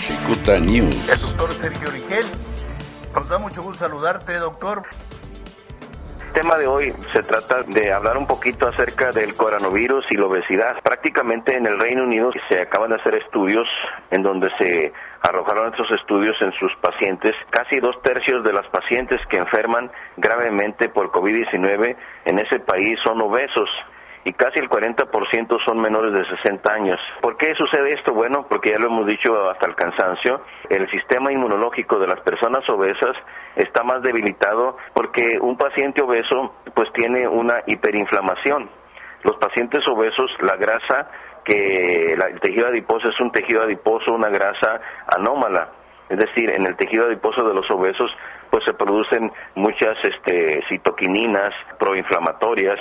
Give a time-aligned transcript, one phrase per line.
[0.00, 1.10] Cicuta News.
[1.10, 2.24] El doctor Sergio Rigel.
[3.14, 4.82] Nos da mucho gusto saludarte, doctor.
[6.28, 10.24] El tema de hoy se trata de hablar un poquito acerca del coronavirus y la
[10.24, 10.80] obesidad.
[10.82, 13.68] Prácticamente en el Reino Unido se acaban de hacer estudios
[14.10, 14.90] en donde se
[15.20, 17.34] arrojaron estos estudios en sus pacientes.
[17.50, 21.94] Casi dos tercios de las pacientes que enferman gravemente por COVID-19
[22.24, 23.68] en ese país son obesos
[24.24, 26.98] y casi el 40% son menores de 60 años.
[27.20, 28.12] ¿Por qué sucede esto?
[28.12, 32.68] Bueno, porque ya lo hemos dicho hasta el cansancio, el sistema inmunológico de las personas
[32.68, 33.16] obesas
[33.56, 38.68] está más debilitado porque un paciente obeso pues tiene una hiperinflamación.
[39.22, 41.10] Los pacientes obesos, la grasa
[41.44, 45.68] que el tejido adiposo es un tejido adiposo, una grasa anómala.
[46.08, 48.10] Es decir, en el tejido adiposo de los obesos
[48.50, 52.78] pues se producen muchas este, citoquininas proinflamatorias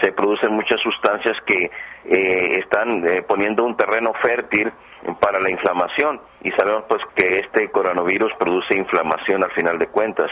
[0.00, 1.70] se producen muchas sustancias que
[2.04, 4.72] eh, están eh, poniendo un terreno fértil
[5.20, 10.30] para la inflamación y sabemos pues que este coronavirus produce inflamación al final de cuentas.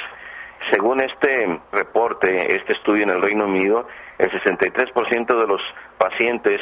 [0.70, 3.86] Según este reporte, este estudio en el Reino Unido,
[4.18, 5.60] el 63% de los
[5.98, 6.60] pacientes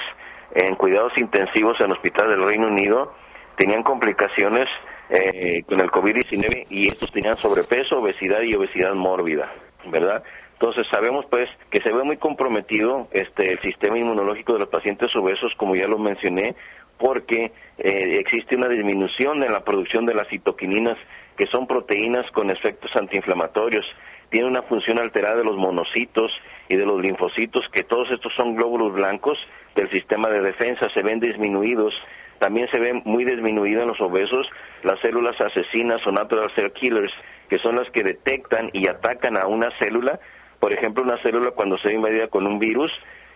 [0.54, 3.14] en cuidados intensivos en hospitales del Reino Unido
[3.56, 4.68] tenían complicaciones
[5.08, 9.52] eh, con el COVID-19 y estos tenían sobrepeso, obesidad y obesidad mórbida,
[9.86, 10.22] ¿verdad?
[10.62, 15.10] Entonces sabemos pues que se ve muy comprometido este el sistema inmunológico de los pacientes
[15.16, 16.54] obesos, como ya lo mencioné,
[16.98, 20.96] porque eh, existe una disminución en la producción de las citoquininas,
[21.36, 23.84] que son proteínas con efectos antiinflamatorios.
[24.30, 26.30] Tiene una función alterada de los monocitos
[26.68, 29.38] y de los linfocitos, que todos estos son glóbulos blancos
[29.74, 31.92] del sistema de defensa, se ven disminuidos.
[32.38, 34.48] También se ven muy disminuidas en los obesos
[34.84, 37.12] las células asesinas o natural cell killers,
[37.48, 40.20] que son las que detectan y atacan a una célula
[40.62, 42.92] por ejemplo, una célula cuando se ve invadida con un virus,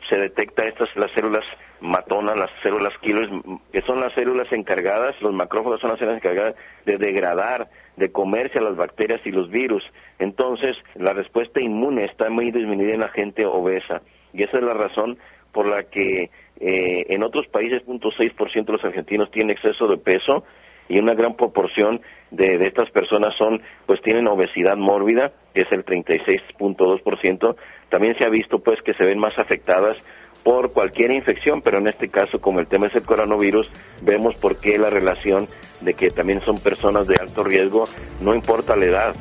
[0.08, 1.42] se detecta estas las células
[1.80, 3.28] matonas, las células killers,
[3.72, 6.54] que son las células encargadas, los macrófagos son las células encargadas
[6.84, 9.82] de degradar, de comerse a las bacterias y los virus.
[10.20, 14.02] Entonces, la respuesta inmune está muy disminuida en la gente obesa.
[14.32, 15.18] Y esa es la razón
[15.50, 20.44] por la que eh, en otros países, 0.6% de los argentinos tienen exceso de peso
[20.88, 25.84] y una gran proporción de, estas personas son, pues tienen obesidad mórbida, que es el
[25.84, 27.56] 36.2%.
[27.88, 29.96] También se ha visto, pues, que se ven más afectadas
[30.42, 33.70] por cualquier infección, pero en este caso, como el tema es el coronavirus,
[34.02, 35.46] vemos por qué la relación
[35.80, 37.84] de que también son personas de alto riesgo,
[38.20, 39.14] no importa la edad,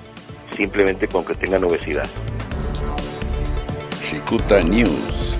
[0.56, 2.08] simplemente con que tengan obesidad.
[4.00, 5.35] Cicuta News.